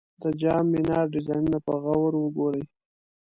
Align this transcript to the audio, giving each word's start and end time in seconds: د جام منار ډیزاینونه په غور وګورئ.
د 0.21 0.23
جام 0.41 0.65
منار 0.73 1.05
ډیزاینونه 1.13 1.59
په 1.65 1.73
غور 1.83 2.13
وګورئ. 2.17 2.63